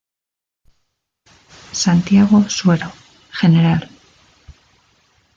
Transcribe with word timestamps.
Santiago 1.73 2.49
Suero, 2.49 2.91
Gral. 3.39 3.87